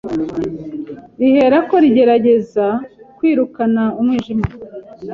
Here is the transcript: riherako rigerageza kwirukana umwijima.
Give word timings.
riherako 1.19 1.75
rigerageza 1.83 2.67
kwirukana 3.17 3.83
umwijima. 3.99 4.45